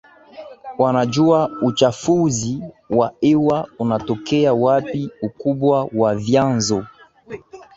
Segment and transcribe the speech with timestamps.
[0.77, 6.85] wanajua uchafuzi wa hewa unatokea wapi ukubwa wa vyanzo